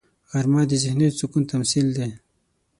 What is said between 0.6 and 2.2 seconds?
د ذهني سکون تمثیل دی